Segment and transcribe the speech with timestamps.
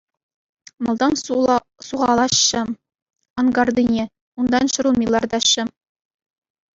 [0.85, 1.13] Малтан
[1.87, 2.61] сухалаҫҫӗ
[3.41, 4.03] анкартине,
[4.45, 5.63] унтан ҫӗр улми лартаҫҫӗ.